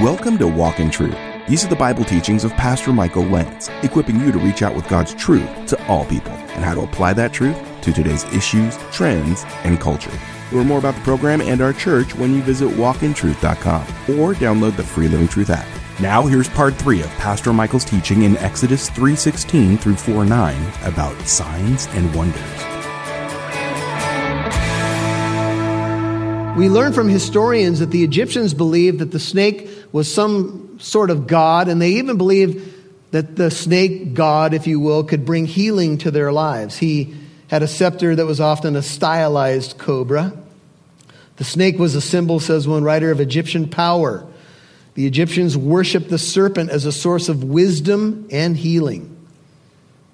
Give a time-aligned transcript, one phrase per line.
[0.00, 1.18] Welcome to Walk in Truth.
[1.46, 4.88] These are the Bible teachings of Pastor Michael Lance, equipping you to reach out with
[4.88, 9.44] God's truth to all people and how to apply that truth to today's issues, trends,
[9.62, 10.18] and culture.
[10.52, 13.82] Learn more about the program and our church when you visit walkintruth.com
[14.18, 15.66] or download the free Living Truth app.
[16.00, 21.88] Now here's part 3 of Pastor Michael's teaching in Exodus 3:16 through 4:9 about signs
[21.92, 22.40] and wonders.
[26.56, 31.26] We learn from historians that the Egyptians believed that the snake was some sort of
[31.26, 32.68] god, and they even believed
[33.10, 36.78] that the snake god, if you will, could bring healing to their lives.
[36.78, 37.14] He
[37.48, 40.32] had a scepter that was often a stylized cobra.
[41.36, 44.26] The snake was a symbol, says one writer, of Egyptian power.
[44.94, 49.16] The Egyptians worshiped the serpent as a source of wisdom and healing.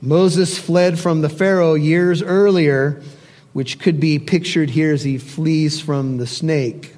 [0.01, 3.03] Moses fled from the Pharaoh years earlier
[3.57, 6.95] which could be pictured here as he flees from the snake.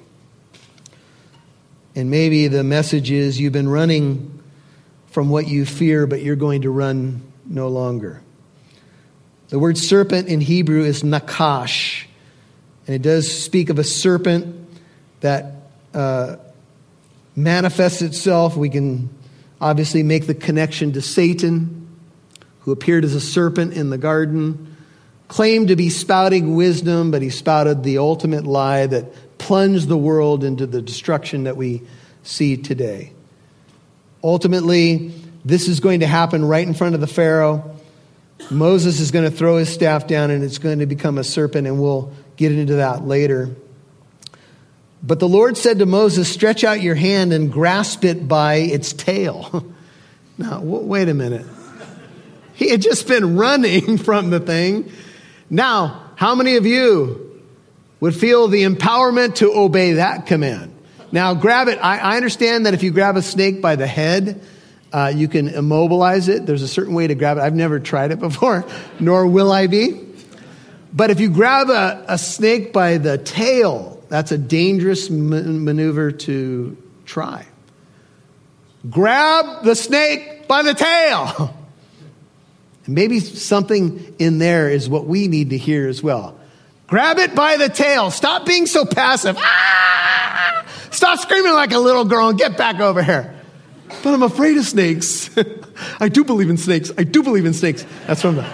[1.95, 4.41] And maybe the message is you've been running
[5.07, 8.21] from what you fear, but you're going to run no longer.
[9.49, 12.05] The word serpent in Hebrew is nakash,
[12.85, 14.55] and it does speak of a serpent
[15.21, 15.53] that
[15.93, 16.35] uh,
[17.35, 18.55] manifests itself.
[18.55, 19.09] We can
[19.59, 21.87] obviously make the connection to Satan,
[22.61, 24.69] who appeared as a serpent in the garden
[25.29, 29.05] claimed to be spouting wisdom, but he spouted the ultimate lie that
[29.39, 31.81] plunged the world into the destruction that we
[32.23, 33.13] see today.
[34.23, 37.75] Ultimately, this is going to happen right in front of the Pharaoh.
[38.51, 41.67] Moses is going to throw his staff down and it's going to become a serpent,
[41.67, 43.49] and we'll get into that later.
[45.01, 48.91] But the Lord said to Moses, Stretch out your hand and grasp it by its
[48.93, 49.65] tail.
[50.37, 51.45] now, wait a minute.
[52.55, 54.91] He had just been running from the thing.
[55.49, 57.28] Now, how many of you
[57.99, 60.75] would feel the empowerment to obey that command?
[61.11, 61.79] Now, grab it.
[61.81, 64.41] I, I understand that if you grab a snake by the head,
[64.91, 66.45] uh, you can immobilize it.
[66.45, 67.41] There's a certain way to grab it.
[67.41, 68.65] I've never tried it before,
[68.99, 70.05] nor will I be.
[70.91, 76.77] But if you grab a, a snake by the tail, that's a dangerous maneuver to
[77.05, 77.45] try.
[78.89, 81.55] Grab the snake by the tail.
[82.87, 86.38] Maybe something in there is what we need to hear as well.
[86.89, 88.09] Grab it by the tail.
[88.09, 89.37] Stop being so passive.
[89.39, 90.65] Ah!
[90.89, 93.35] Stop screaming like a little girl and get back over here.
[94.03, 95.29] But I'm afraid of snakes.
[95.99, 96.91] I do believe in snakes.
[96.97, 97.85] I do believe in snakes.
[98.07, 98.49] That's from the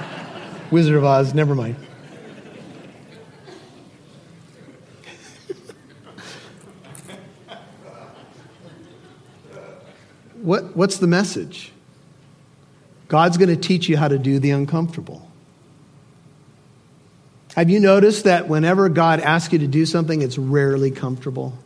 [0.70, 1.34] Wizard of Oz.
[1.34, 1.78] Never mind.
[10.42, 11.72] what, what's the message?
[13.08, 15.25] God's going to teach you how to do the uncomfortable.
[17.56, 21.58] Have you noticed that whenever God asks you to do something, it's rarely comfortable?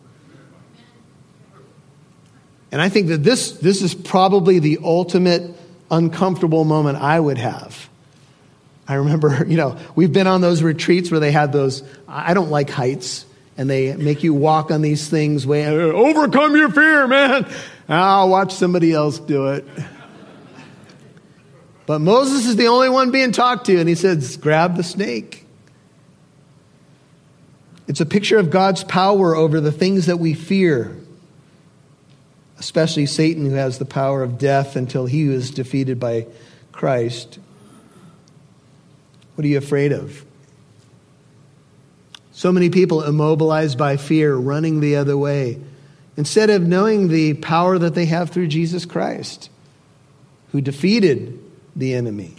[2.71, 5.49] And I think that this, this is probably the ultimate
[5.89, 7.89] uncomfortable moment I would have.
[8.87, 12.51] I remember, you know, we've been on those retreats where they had those, I don't
[12.51, 13.25] like heights,
[13.57, 17.51] and they make you walk on these things way, overcome your fear, man.
[17.87, 19.65] I'll watch somebody else do it.
[21.87, 25.47] But Moses is the only one being talked to, and he says, Grab the snake.
[27.89, 30.95] It's a picture of God's power over the things that we fear,
[32.59, 36.27] especially Satan, who has the power of death until he was defeated by
[36.71, 37.39] Christ.
[39.33, 40.23] What are you afraid of?
[42.31, 45.59] So many people immobilized by fear, running the other way,
[46.15, 49.49] instead of knowing the power that they have through Jesus Christ,
[50.51, 51.39] who defeated
[51.75, 52.35] the enemy.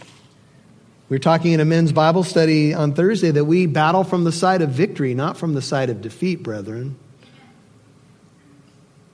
[1.11, 4.31] We are talking in a men's Bible study on Thursday that we battle from the
[4.31, 6.95] side of victory, not from the side of defeat, brethren.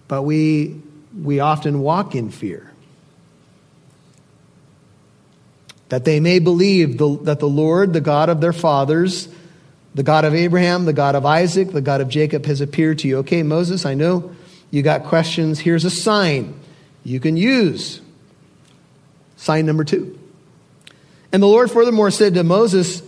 [0.07, 0.79] But we,
[1.19, 2.71] we often walk in fear.
[5.89, 9.27] That they may believe the, that the Lord, the God of their fathers,
[9.95, 13.07] the God of Abraham, the God of Isaac, the God of Jacob has appeared to
[13.07, 13.17] you.
[13.17, 14.35] Okay, Moses, I know
[14.69, 15.57] you got questions.
[15.57, 16.59] Here's a sign
[17.03, 18.01] you can use.
[19.35, 20.16] Sign number two.
[21.31, 23.01] And the Lord furthermore said to Moses,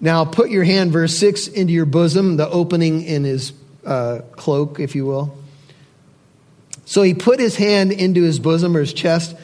[0.00, 3.52] Now put your hand, verse 6, into your bosom, the opening in his
[3.84, 5.36] uh, cloak, if you will.
[6.84, 9.34] So he put his hand into his bosom or his chest,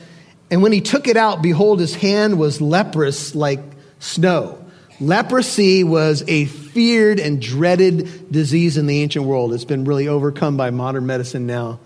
[0.50, 3.60] and when he took it out, behold, his hand was leprous like
[4.00, 4.62] snow.
[5.00, 9.54] Leprosy was a feared and dreaded disease in the ancient world.
[9.54, 11.78] It's been really overcome by modern medicine now.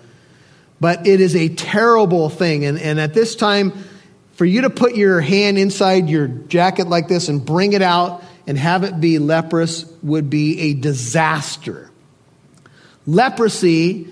[0.80, 2.64] But it is a terrible thing.
[2.64, 3.72] And, and at this time,
[4.34, 8.22] for you to put your hand inside your jacket like this and bring it out
[8.46, 11.90] and have it be leprous would be a disaster.
[13.06, 14.08] Leprosy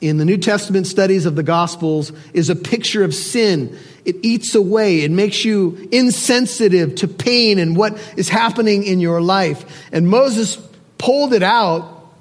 [0.00, 3.78] in the New Testament studies of the Gospels is a picture of sin.
[4.04, 9.20] It eats away, it makes you insensitive to pain and what is happening in your
[9.20, 9.88] life.
[9.92, 10.56] And Moses
[10.98, 12.12] pulled it out,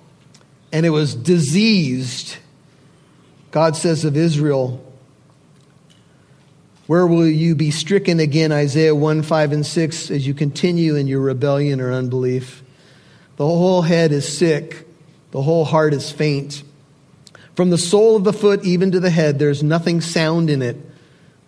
[0.72, 2.38] and it was diseased.
[3.52, 4.85] God says of Israel,
[6.88, 8.52] Where will you be stricken again?
[8.52, 12.62] Isaiah 1 5 and 6, as you continue in your rebellion or unbelief.
[13.38, 14.88] The whole head is sick,
[15.32, 16.64] the whole heart is faint.
[17.56, 20.78] From the sole of the foot even to the head, there's nothing sound in it,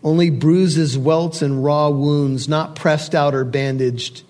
[0.03, 4.23] only bruises, welts, and raw wounds, not pressed out or bandaged,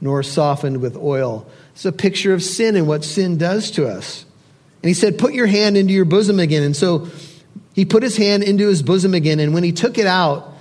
[0.00, 1.46] nor softened with oil.
[1.72, 4.26] It's a picture of sin and what sin does to us.
[4.82, 6.62] And he said, Put your hand into your bosom again.
[6.62, 7.08] And so
[7.74, 10.54] he put his hand into his bosom again, and when he took it out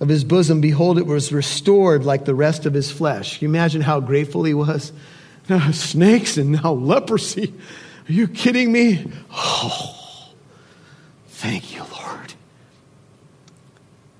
[0.00, 3.38] of his bosom, behold, it was restored like the rest of his flesh.
[3.38, 4.92] Can you imagine how grateful he was?
[5.48, 7.54] Now, snakes and now leprosy.
[8.06, 9.10] Are you kidding me?
[9.32, 10.28] Oh,
[11.28, 12.34] thank you, Lord.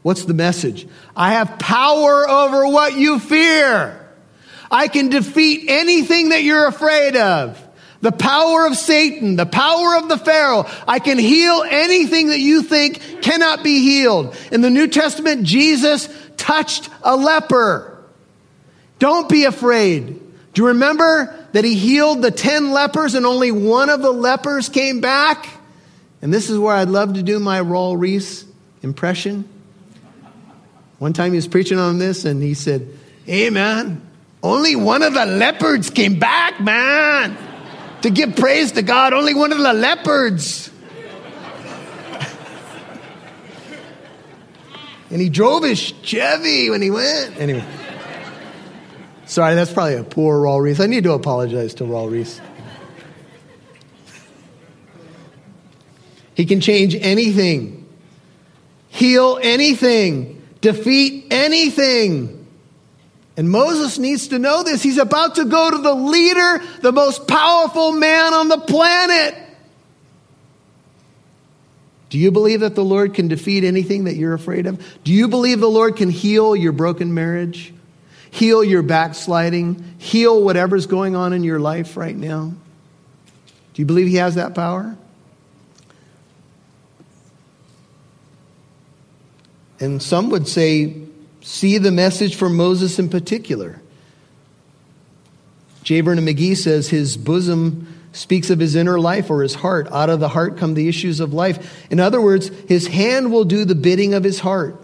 [0.00, 0.88] What's the message?
[1.14, 4.08] I have power over what you fear.
[4.70, 7.62] I can defeat anything that you're afraid of.
[8.00, 10.66] The power of Satan, the power of the Pharaoh.
[10.86, 14.36] I can heal anything that you think cannot be healed.
[14.52, 17.98] In the New Testament, Jesus touched a leper.
[19.00, 20.06] Don't be afraid.
[20.54, 24.68] Do you remember that he healed the 10 lepers and only one of the lepers
[24.68, 25.48] came back?
[26.22, 28.44] And this is where I'd love to do my Raul Ries
[28.82, 29.48] impression.
[30.98, 32.88] One time he was preaching on this and he said,
[33.24, 34.02] Hey man,
[34.42, 37.36] only one of the leopards came back, man,
[38.02, 39.12] to give praise to God.
[39.12, 40.70] Only one of the leopards.
[45.10, 47.38] and he drove his Chevy when he went.
[47.38, 47.64] Anyway.
[49.26, 50.80] Sorry, that's probably a poor Raul Ries.
[50.80, 52.40] I need to apologize to Raul Ries.
[56.34, 57.86] He can change anything,
[58.88, 62.37] heal anything, defeat anything.
[63.38, 64.82] And Moses needs to know this.
[64.82, 69.34] He's about to go to the leader, the most powerful man on the planet.
[72.10, 74.84] Do you believe that the Lord can defeat anything that you're afraid of?
[75.04, 77.72] Do you believe the Lord can heal your broken marriage?
[78.30, 82.52] heal your backsliding, heal whatever's going on in your life right now?
[83.74, 84.96] Do you believe He has that power?
[89.80, 91.02] And some would say,
[91.48, 93.80] see the message for Moses in particular.
[95.82, 96.02] J.
[96.02, 99.88] Vernon McGee says his bosom speaks of his inner life or his heart.
[99.90, 101.86] Out of the heart come the issues of life.
[101.90, 104.76] In other words, his hand will do the bidding of his heart.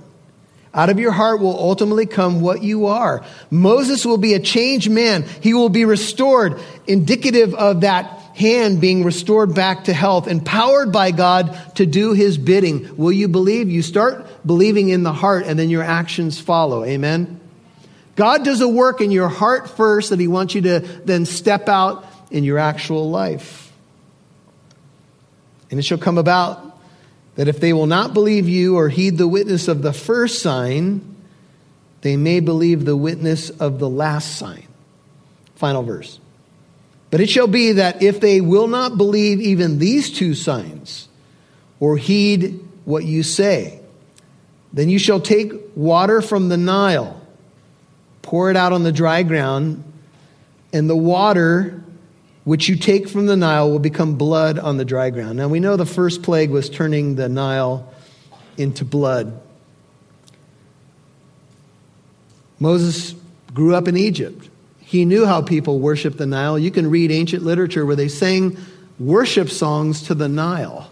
[0.72, 3.22] Out of your heart will ultimately come what you are.
[3.50, 5.26] Moses will be a changed man.
[5.42, 11.12] He will be restored, indicative of that hand being restored back to health, empowered by
[11.12, 12.96] God to do his bidding.
[12.96, 13.70] Will you believe?
[13.70, 16.84] You start believing in the heart and then your actions follow.
[16.84, 17.40] Amen.
[18.16, 21.68] God does a work in your heart first that he wants you to then step
[21.68, 23.72] out in your actual life.
[25.70, 26.78] And it shall come about
[27.36, 31.16] that if they will not believe you or heed the witness of the first sign,
[32.02, 34.66] they may believe the witness of the last sign.
[35.56, 36.20] Final verse.
[37.14, 41.06] But it shall be that if they will not believe even these two signs,
[41.78, 43.78] or heed what you say,
[44.72, 47.22] then you shall take water from the Nile,
[48.22, 49.84] pour it out on the dry ground,
[50.72, 51.84] and the water
[52.42, 55.38] which you take from the Nile will become blood on the dry ground.
[55.38, 57.94] Now we know the first plague was turning the Nile
[58.56, 59.40] into blood.
[62.58, 63.14] Moses
[63.52, 64.48] grew up in Egypt.
[64.94, 66.56] He knew how people worshiped the Nile.
[66.56, 68.56] You can read ancient literature where they sang
[68.96, 70.88] worship songs to the Nile.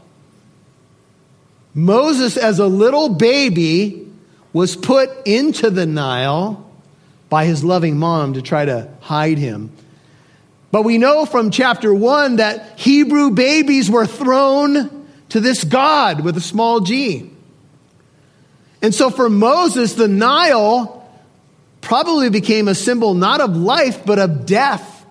[1.73, 4.11] Moses, as a little baby,
[4.53, 6.69] was put into the Nile
[7.29, 9.71] by his loving mom to try to hide him.
[10.73, 16.37] But we know from chapter 1 that Hebrew babies were thrown to this God with
[16.37, 17.31] a small g.
[18.83, 21.02] And so for Moses, the Nile
[21.83, 25.05] probably became a symbol not of life, but of death.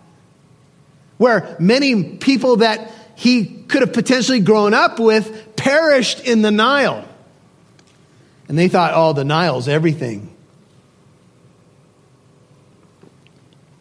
[1.18, 7.08] Where many people that he could have potentially grown up with perished in the Nile.
[8.48, 10.36] And they thought, oh, the Nile's everything.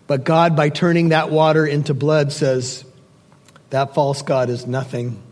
[0.06, 2.84] But God, by turning that water into blood, says
[3.70, 5.22] that false God is nothing.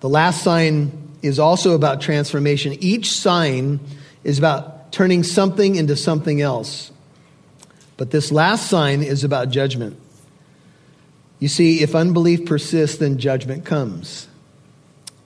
[0.00, 0.92] The last sign
[1.22, 2.74] is also about transformation.
[2.80, 3.80] Each sign
[4.22, 6.92] is about turning something into something else.
[7.96, 9.98] But this last sign is about judgment.
[11.40, 14.28] You see, if unbelief persists, then judgment comes.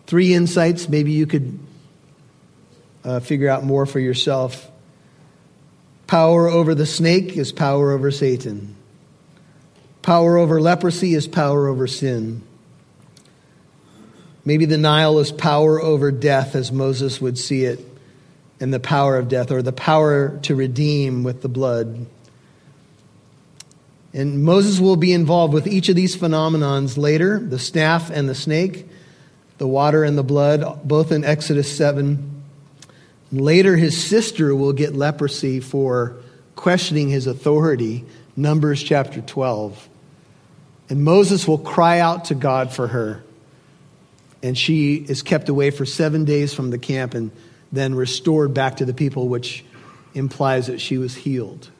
[0.06, 1.58] Three insights, maybe you could
[3.04, 4.70] uh, figure out more for yourself.
[6.06, 8.74] Power over the snake is power over Satan.
[10.00, 12.42] Power over leprosy is power over sin.
[14.46, 17.87] Maybe the Nile is power over death as Moses would see it,
[18.60, 22.06] and the power of death, or the power to redeem with the blood.
[24.12, 28.34] And Moses will be involved with each of these phenomenons later the staff and the
[28.34, 28.86] snake,
[29.58, 32.42] the water and the blood, both in Exodus 7.
[33.30, 36.16] Later, his sister will get leprosy for
[36.56, 38.04] questioning his authority,
[38.36, 39.88] Numbers chapter 12.
[40.88, 43.22] And Moses will cry out to God for her.
[44.42, 47.30] And she is kept away for seven days from the camp and
[47.72, 49.64] then restored back to the people, which
[50.14, 51.70] implies that she was healed.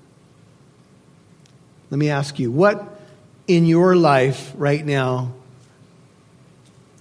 [1.90, 3.00] Let me ask you, what
[3.46, 5.32] in your life right now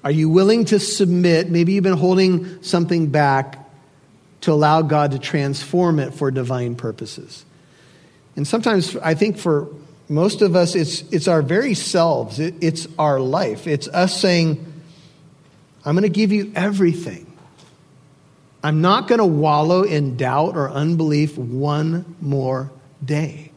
[0.03, 1.50] are you willing to submit?
[1.50, 3.67] Maybe you've been holding something back
[4.41, 7.44] to allow God to transform it for divine purposes.
[8.38, 9.67] And sometimes I think for
[10.08, 13.67] most of us, it's, it's our very selves, it, it's our life.
[13.67, 14.65] It's us saying,
[15.84, 17.26] I'm going to give you everything.
[18.63, 22.71] I'm not going to wallow in doubt or unbelief one more
[23.03, 23.51] day.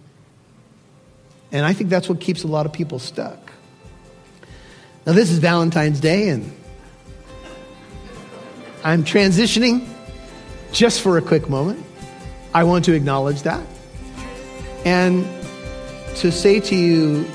[1.52, 3.52] And I think that's what keeps a lot of people stuck.
[5.06, 6.54] Now, this is Valentine's Day, and
[8.84, 9.88] I'm transitioning
[10.72, 11.84] just for a quick moment.
[12.54, 13.64] I want to acknowledge that.
[14.84, 15.24] And
[16.16, 17.26] to say to you,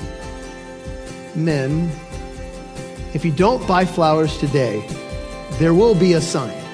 [1.34, 1.90] men,
[3.14, 4.86] if you don't buy flowers today,
[5.58, 6.65] there will be a sign.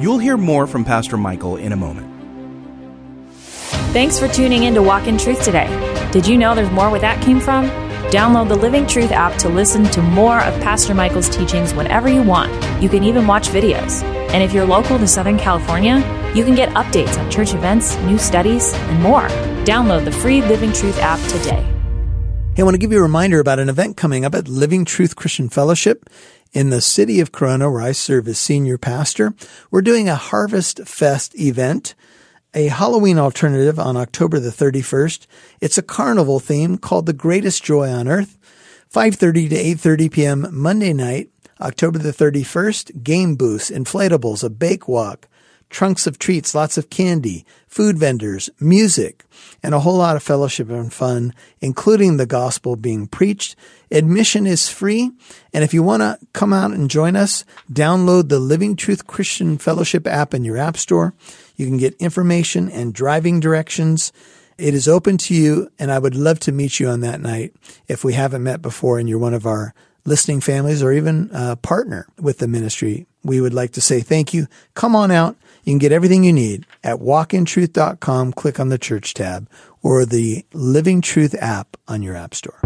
[0.00, 2.10] You'll hear more from Pastor Michael in a moment.
[3.92, 5.68] Thanks for tuning in to Walk in Truth today.
[6.10, 7.68] Did you know there's more where that came from?
[8.10, 12.22] Download the Living Truth app to listen to more of Pastor Michael's teachings whenever you
[12.22, 12.50] want.
[12.82, 14.02] You can even watch videos.
[14.32, 15.98] And if you're local to Southern California,
[16.34, 19.28] you can get updates on church events, new studies, and more.
[19.66, 21.79] Download the free Living Truth app today.
[22.60, 24.84] Hey, I want to give you a reminder about an event coming up at Living
[24.84, 26.10] Truth Christian Fellowship
[26.52, 29.32] in the city of Corona, where I serve as senior pastor.
[29.70, 31.94] We're doing a Harvest Fest event
[32.52, 35.26] a Halloween alternative on October the 31st.
[35.62, 38.36] It's a carnival theme called The Greatest Joy on Earth.
[38.92, 40.48] 5:30 to 8:30 p.m.
[40.52, 41.30] Monday night,
[41.62, 45.28] October the 31st, game booths, inflatables, a bake walk,
[45.70, 49.24] trunks of treats, lots of candy, food vendors, music,
[49.62, 53.56] and a whole lot of fellowship and fun, including the gospel being preached.
[53.90, 55.12] Admission is free.
[55.54, 59.56] And if you want to come out and join us, download the Living Truth Christian
[59.56, 61.14] Fellowship app in your app store.
[61.56, 64.12] You can get information and driving directions.
[64.58, 67.54] It is open to you, and I would love to meet you on that night
[67.88, 69.72] if we haven't met before and you're one of our
[70.04, 71.28] listening families or even
[71.62, 73.06] partner with the ministry.
[73.22, 74.46] We would like to say thank you.
[74.74, 75.36] Come on out.
[75.64, 78.32] You can get everything you need at walkintruth.com.
[78.32, 79.48] Click on the church tab
[79.82, 82.58] or the Living Truth app on your app store.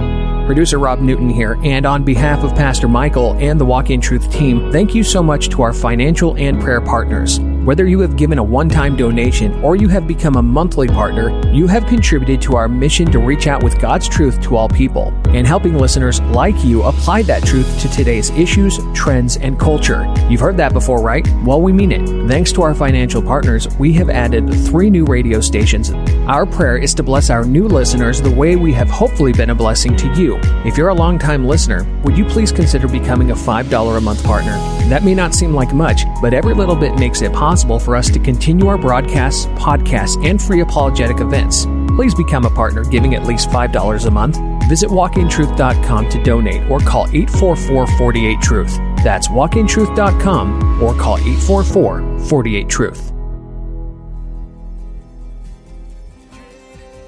[0.46, 4.30] Producer Rob Newton here, and on behalf of Pastor Michael and the Walk in Truth
[4.30, 7.40] team, thank you so much to our financial and prayer partners.
[7.64, 11.30] Whether you have given a one time donation or you have become a monthly partner,
[11.50, 15.14] you have contributed to our mission to reach out with God's truth to all people
[15.28, 20.04] and helping listeners like you apply that truth to today's issues, trends, and culture.
[20.28, 21.26] You've heard that before, right?
[21.42, 22.06] Well, we mean it.
[22.28, 25.90] Thanks to our financial partners, we have added three new radio stations.
[26.28, 29.54] Our prayer is to bless our new listeners the way we have hopefully been a
[29.54, 30.33] blessing to you.
[30.64, 34.52] If you're a longtime listener, would you please consider becoming a $5 a month partner?
[34.88, 38.10] That may not seem like much, but every little bit makes it possible for us
[38.10, 41.66] to continue our broadcasts, podcasts, and free apologetic events.
[41.96, 44.38] Please become a partner giving at least $5 a month.
[44.68, 48.76] Visit walkintruth.com to donate or call 844 48 Truth.
[49.04, 53.13] That's walkintruth.com or call 844 48 Truth.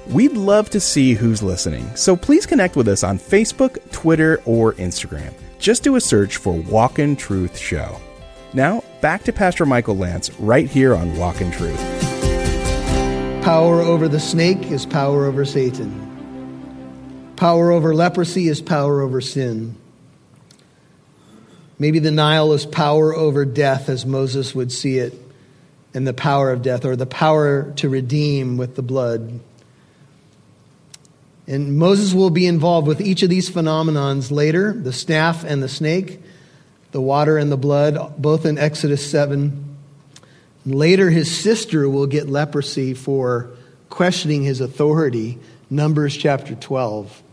[0.09, 4.71] We'd love to see who's listening, so please connect with us on Facebook, Twitter, or
[4.75, 5.33] Instagram.
[5.59, 7.99] Just do a search for Walk in Truth Show.
[8.53, 11.81] Now, back to Pastor Michael Lance right here on Walk in Truth.
[13.43, 17.33] Power over the snake is power over Satan.
[17.35, 19.75] Power over leprosy is power over sin.
[21.79, 25.13] Maybe the Nile is power over death as Moses would see it,
[25.93, 29.41] and the power of death, or the power to redeem with the blood.
[31.47, 35.69] And Moses will be involved with each of these phenomenons later the staff and the
[35.69, 36.21] snake
[36.91, 39.77] the water and the blood, both in Exodus 7.
[40.65, 43.51] Later, his sister will get leprosy for
[43.89, 45.37] questioning his authority,
[45.69, 47.23] Numbers chapter 12.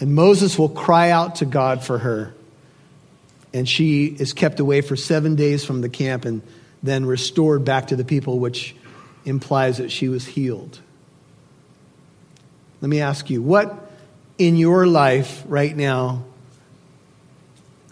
[0.00, 2.34] And Moses will cry out to God for her.
[3.52, 6.42] And she is kept away for seven days from the camp and
[6.82, 8.74] then restored back to the people, which
[9.24, 10.80] implies that she was healed.
[12.84, 13.90] Let me ask you, what
[14.36, 16.22] in your life right now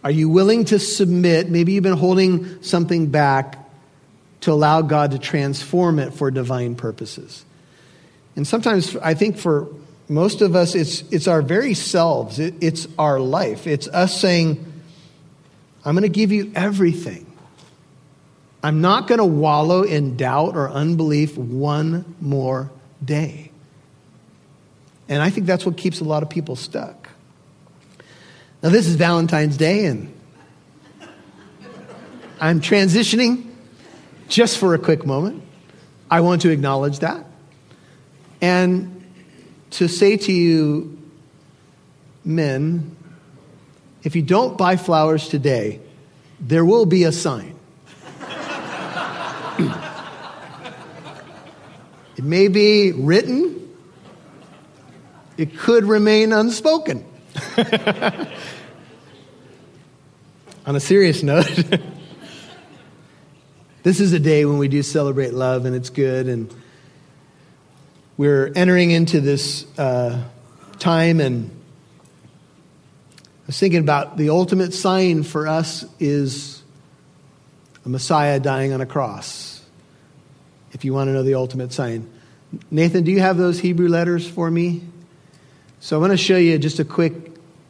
[0.05, 1.49] are you willing to submit?
[1.49, 3.57] Maybe you've been holding something back
[4.43, 7.47] to allow God to transform it for divine purposes.
[8.37, 9.69] And sometimes I think for
[10.11, 13.67] most of us, it's, it's our very selves, it, it's our life.
[13.67, 14.63] It's us saying,
[15.87, 17.25] I'm going to give you everything.
[18.63, 22.71] I'm not going to wallow in doubt or unbelief one more
[23.03, 23.52] day.
[25.13, 27.11] And I think that's what keeps a lot of people stuck.
[28.63, 30.11] Now, this is Valentine's Day, and
[32.41, 33.51] I'm transitioning
[34.29, 35.43] just for a quick moment.
[36.11, 37.27] I want to acknowledge that.
[38.41, 39.05] And
[39.73, 40.99] to say to you,
[42.25, 42.97] men,
[44.05, 45.79] if you don't buy flowers today,
[46.41, 47.55] there will be a sign.
[52.17, 53.62] it may be written,
[55.37, 57.05] it could remain unspoken.
[60.65, 61.47] On a serious note,
[63.83, 66.29] this is a day when we do celebrate love, and it's good.
[66.29, 66.55] And
[68.17, 70.23] we're entering into this uh,
[70.79, 71.51] time, and
[73.19, 76.63] I was thinking about the ultimate sign for us is
[77.85, 79.61] a Messiah dying on a cross.
[80.73, 82.09] If you want to know the ultimate sign,
[82.71, 84.83] Nathan, do you have those Hebrew letters for me?
[85.83, 87.13] So I want to show you just a quick.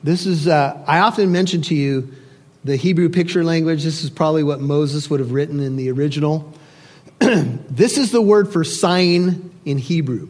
[0.02, 2.12] This is, uh, I often mention to you
[2.62, 3.84] the Hebrew picture language.
[3.84, 6.52] This is probably what Moses would have written in the original.
[7.20, 10.28] this is the word for sign in Hebrew.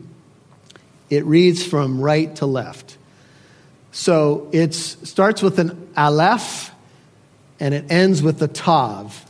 [1.11, 2.97] It reads from right to left.
[3.91, 6.71] So it starts with an aleph
[7.59, 9.29] and it ends with the tav.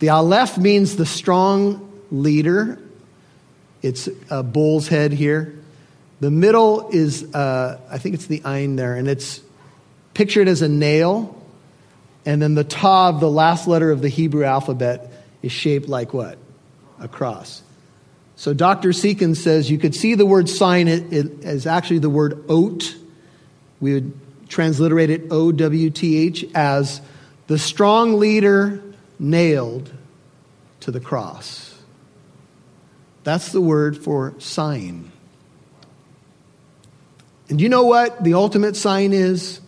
[0.00, 2.80] The aleph means the strong leader.
[3.80, 5.56] It's a bull's head here.
[6.20, 9.40] The middle is, uh, I think it's the ein there, and it's
[10.14, 11.32] pictured as a nail.
[12.24, 16.38] And then the tav, the last letter of the Hebrew alphabet, is shaped like what?
[16.98, 17.62] A cross.
[18.36, 18.90] So Dr.
[18.90, 22.96] Seekins says you could see the word sign it, it as actually the word oat.
[23.80, 24.12] We would
[24.48, 27.00] transliterate it O W T H as
[27.46, 28.82] the strong leader
[29.18, 29.92] nailed
[30.80, 31.74] to the cross.
[33.24, 35.12] That's the word for sign.
[37.48, 39.60] And you know what the ultimate sign is?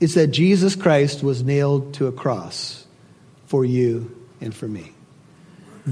[0.00, 2.86] It's that Jesus Christ was nailed to a cross
[3.46, 4.92] for you and for me.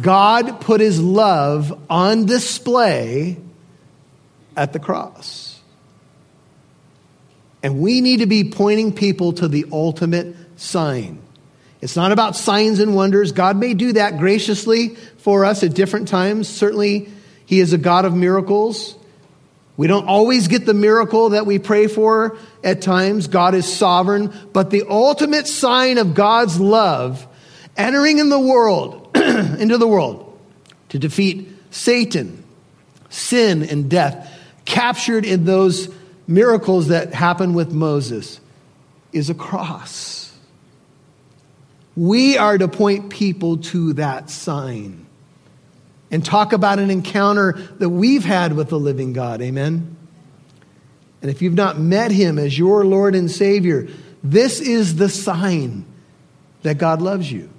[0.00, 3.36] God put his love on display
[4.56, 5.60] at the cross.
[7.62, 11.20] And we need to be pointing people to the ultimate sign.
[11.80, 13.32] It's not about signs and wonders.
[13.32, 16.48] God may do that graciously for us at different times.
[16.48, 17.08] Certainly,
[17.46, 18.97] He is a God of miracles.
[19.78, 23.28] We don't always get the miracle that we pray for at times.
[23.28, 24.34] God is sovereign.
[24.52, 27.24] But the ultimate sign of God's love
[27.76, 30.36] entering in the world, into the world,
[30.88, 32.42] to defeat Satan,
[33.08, 34.28] sin, and death,
[34.64, 35.88] captured in those
[36.26, 38.40] miracles that happen with Moses,
[39.12, 40.36] is a cross.
[41.94, 45.07] We are to point people to that sign
[46.10, 49.42] and talk about an encounter that we've had with the living God.
[49.42, 49.96] Amen?
[51.20, 53.88] And if you've not met him as your Lord and Savior,
[54.22, 55.84] this is the sign
[56.62, 57.50] that God loves you.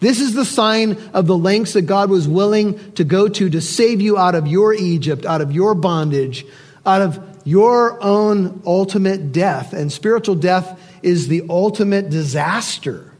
[0.00, 3.60] This is the sign of the lengths that God was willing to go to to
[3.60, 6.44] save you out of your Egypt, out of your bondage,
[6.84, 9.72] out of your own ultimate death.
[9.72, 13.12] And spiritual death is the ultimate disaster.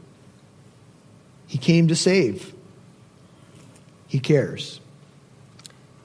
[1.47, 2.53] He came to save.
[4.07, 4.79] He cares.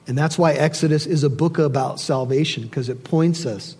[0.05, 3.77] And that's why Exodus is a book about salvation, because it points us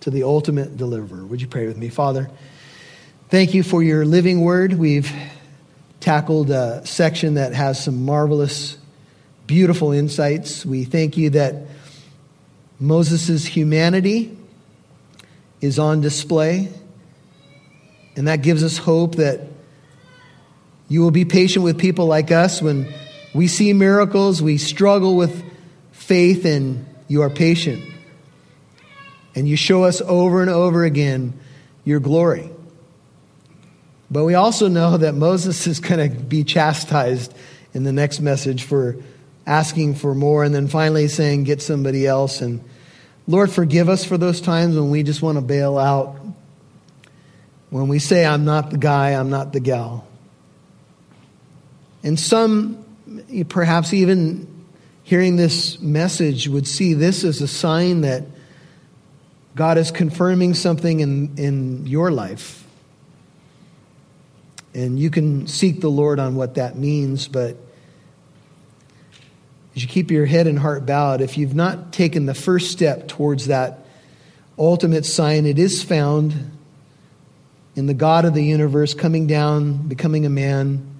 [0.00, 1.24] to the ultimate deliverer.
[1.24, 1.88] Would you pray with me?
[1.88, 2.28] Father,
[3.28, 4.72] thank you for your living word.
[4.72, 5.12] We've
[6.00, 8.76] tackled a section that has some marvelous,
[9.46, 10.66] beautiful insights.
[10.66, 11.68] We thank you that
[12.80, 14.36] Moses' humanity
[15.60, 16.68] is on display,
[18.16, 19.42] and that gives us hope that
[20.88, 22.92] you will be patient with people like us when
[23.34, 25.42] we see miracles, we struggle with
[25.92, 27.82] faith, and you are patient.
[29.34, 31.32] And you show us over and over again
[31.84, 32.50] your glory.
[34.10, 37.34] But we also know that Moses is going to be chastised
[37.72, 38.96] in the next message for
[39.46, 42.42] asking for more, and then finally saying, Get somebody else.
[42.42, 42.62] And
[43.26, 46.16] Lord, forgive us for those times when we just want to bail out.
[47.70, 50.06] When we say, I'm not the guy, I'm not the gal.
[52.02, 52.81] And some,
[53.48, 54.46] perhaps even
[55.04, 58.24] hearing this message, would see this as a sign that
[59.54, 62.64] God is confirming something in, in your life.
[64.74, 67.56] And you can seek the Lord on what that means, but
[69.74, 73.08] as you keep your head and heart bowed, if you've not taken the first step
[73.08, 73.80] towards that
[74.58, 76.52] ultimate sign, it is found
[77.74, 80.91] in the God of the universe coming down, becoming a man,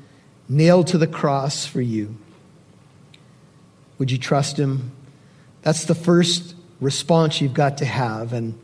[0.52, 2.16] nailed to the cross for you.
[3.98, 4.92] Would you trust him?
[5.62, 8.32] That's the first response you've got to have.
[8.32, 8.58] And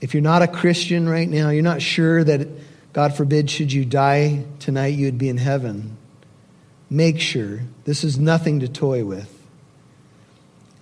[0.00, 2.48] if you're not a Christian right now, you're not sure that,
[2.92, 5.96] God forbid, should you die tonight, you would be in heaven.
[6.88, 9.32] Make sure this is nothing to toy with.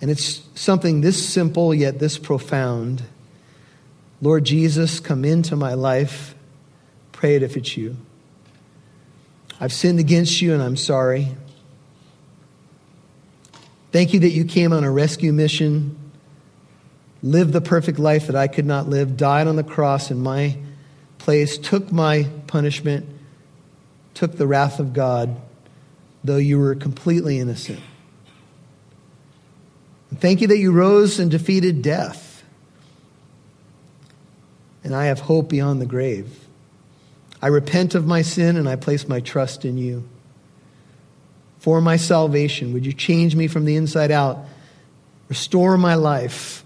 [0.01, 3.03] And it's something this simple yet this profound.
[4.21, 6.35] Lord Jesus, come into my life.
[7.11, 7.97] Pray it if it's you.
[9.59, 11.35] I've sinned against you and I'm sorry.
[13.91, 15.97] Thank you that you came on a rescue mission,
[17.23, 20.57] lived the perfect life that I could not live, died on the cross in my
[21.17, 23.05] place, took my punishment,
[24.13, 25.39] took the wrath of God,
[26.23, 27.79] though you were completely innocent.
[30.17, 32.43] Thank you that you rose and defeated death.
[34.83, 36.44] And I have hope beyond the grave.
[37.45, 40.03] I repent of my sin and I place my trust in you
[41.59, 42.73] for my salvation.
[42.73, 44.39] Would you change me from the inside out?
[45.29, 46.65] Restore my life.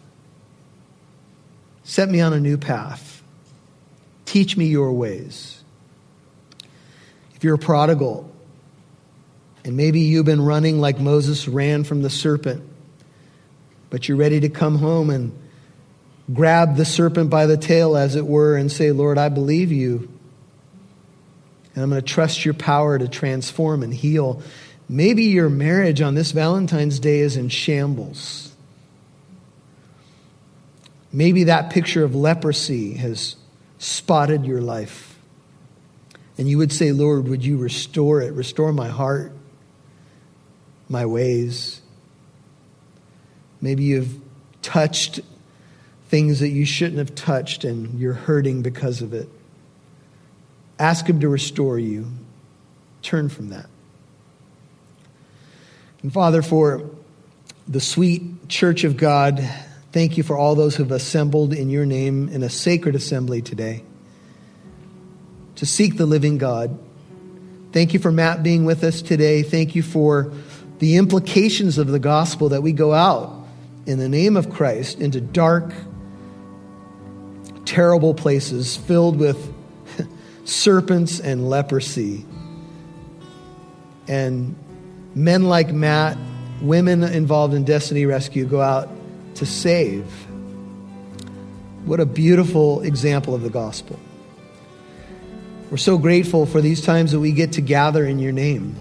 [1.83, 3.21] Set me on a new path.
[4.23, 5.61] Teach me your ways.
[7.35, 8.33] If you're a prodigal,
[9.65, 12.63] and maybe you've been running like Moses ran from the serpent,
[13.89, 15.37] but you're ready to come home and
[16.33, 20.09] grab the serpent by the tail, as it were, and say, Lord, I believe you.
[21.79, 24.43] And I'm going to trust your power to transform and heal.
[24.89, 28.53] Maybe your marriage on this Valentine's Day is in shambles.
[31.13, 33.37] Maybe that picture of leprosy has
[33.77, 35.17] spotted your life.
[36.37, 38.33] And you would say, Lord, would you restore it?
[38.33, 39.31] Restore my heart,
[40.89, 41.79] my ways.
[43.61, 44.19] Maybe you've
[44.61, 45.21] touched
[46.09, 49.29] things that you shouldn't have touched and you're hurting because of it.
[50.79, 52.07] Ask Him to restore you.
[53.01, 53.67] Turn from that.
[56.01, 56.89] And Father, for
[57.67, 59.47] the sweet church of God,
[59.91, 63.41] thank you for all those who have assembled in your name in a sacred assembly
[63.41, 63.83] today
[65.55, 66.79] to seek the living God.
[67.73, 69.43] Thank you for Matt being with us today.
[69.43, 70.31] Thank you for
[70.79, 73.45] the implications of the gospel that we go out
[73.85, 75.73] in the name of Christ into dark,
[77.65, 79.53] terrible places filled with
[80.49, 82.25] serpents and leprosy.
[84.07, 84.55] And
[85.15, 86.17] men like Matt,
[86.62, 88.89] women involved in Destiny Rescue go out
[89.35, 90.05] to save.
[91.85, 93.99] What a beautiful example of the gospel.
[95.69, 98.75] We're so grateful for these times that we get to gather in your name,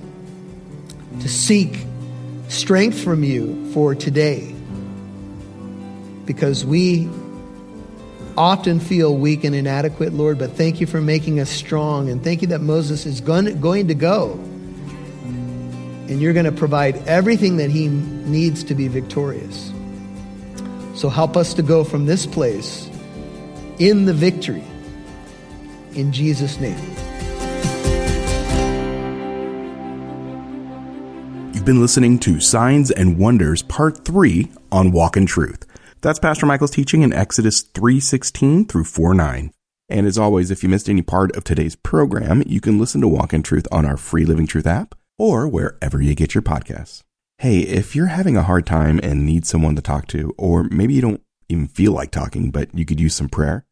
[1.21, 1.85] to seek
[2.49, 4.55] strength from you for today,
[6.25, 7.09] because we
[8.39, 12.41] often feel weak and inadequate, Lord, but thank you for making us strong, and thank
[12.41, 13.45] you that Moses is going
[13.89, 14.33] to go
[16.09, 19.73] and you're going to provide everything that he needs to be victorious.
[20.95, 22.89] So help us to go from this place
[23.79, 24.65] in the victory.
[25.93, 26.79] In Jesus' name.
[31.53, 35.68] You've been listening to Signs and Wonders Part 3 on Walk in Truth.
[36.01, 39.51] That's Pastor Michael's teaching in Exodus 3:16 through 4:9.
[39.89, 43.09] And as always, if you missed any part of today's program, you can listen to
[43.09, 47.03] Walk in Truth on our free Living Truth app or wherever you get your podcasts.
[47.39, 50.95] Hey, if you're having a hard time and need someone to talk to, or maybe
[50.95, 53.65] you don't even feel like talking, but you could use some prayer,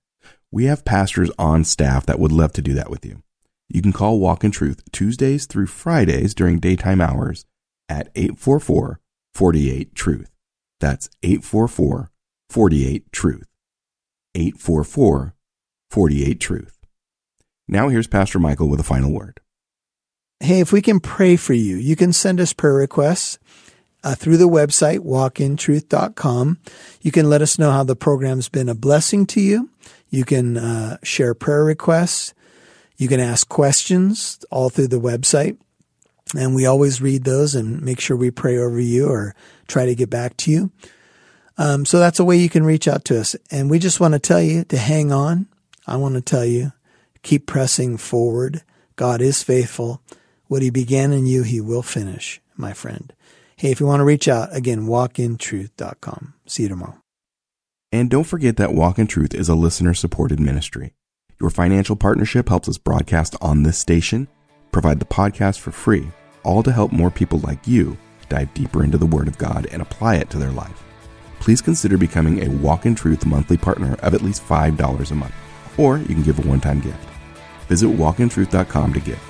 [0.50, 3.22] we have pastors on staff that would love to do that with you.
[3.68, 7.44] You can call Walk in Truth Tuesdays through Fridays during daytime hours
[7.88, 8.98] at 844
[9.34, 10.30] 48 Truth.
[10.80, 12.10] That's 844
[12.50, 13.48] 48 Truth.
[14.34, 15.34] 844
[15.90, 16.78] 48 Truth.
[17.68, 19.40] Now here's Pastor Michael with a final word
[20.40, 23.38] hey, if we can pray for you, you can send us prayer requests
[24.04, 26.58] uh, through the website, walkintruth.com.
[27.00, 29.70] You can let us know how the program's been a blessing to you.
[30.10, 32.34] You can uh, share prayer requests.
[32.96, 35.58] You can ask questions all through the website.
[36.36, 39.34] And we always read those and make sure we pray over you or
[39.68, 40.72] try to get back to you.
[41.58, 43.34] Um, so that's a way you can reach out to us.
[43.50, 45.46] And we just want to tell you to hang on.
[45.86, 46.72] I want to tell you,
[47.22, 48.62] keep pressing forward.
[48.96, 50.02] God is faithful.
[50.48, 53.12] What he began in you, he will finish, my friend.
[53.56, 56.34] Hey, if you want to reach out, again, walkintruth.com.
[56.46, 56.98] See you tomorrow.
[57.92, 60.92] And don't forget that Walk in Truth is a listener supported ministry.
[61.40, 64.28] Your financial partnership helps us broadcast on this station,
[64.72, 66.10] provide the podcast for free,
[66.42, 67.96] all to help more people like you
[68.28, 70.85] dive deeper into the Word of God and apply it to their life.
[71.40, 75.34] Please consider becoming a Walk in Truth monthly partner of at least $5 a month,
[75.76, 77.08] or you can give a one time gift.
[77.68, 79.22] Visit walkintruth.com to give.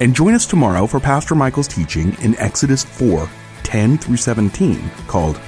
[0.00, 3.28] And join us tomorrow for Pastor Michael's teaching in Exodus 4
[3.62, 5.40] 10 through 17 called,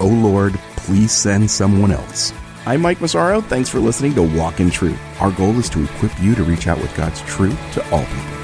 [0.00, 2.32] O Lord, please send someone else.
[2.66, 3.42] I'm Mike Massaro.
[3.42, 4.98] Thanks for listening to Walk in Truth.
[5.20, 8.43] Our goal is to equip you to reach out with God's truth to all people.